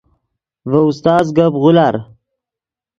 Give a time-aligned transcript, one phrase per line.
[0.69, 1.95] ڤے استاز گپ غولار